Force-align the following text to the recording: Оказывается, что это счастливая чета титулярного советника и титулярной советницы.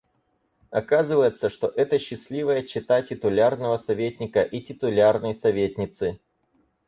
Оказывается, 0.71 1.47
что 1.47 1.67
это 1.67 1.99
счастливая 1.99 2.63
чета 2.63 3.03
титулярного 3.03 3.77
советника 3.77 4.41
и 4.41 4.59
титулярной 4.59 5.35
советницы. 5.35 6.19